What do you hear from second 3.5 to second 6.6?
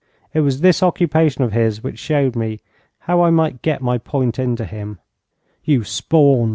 get my point into him. 'You spawn!'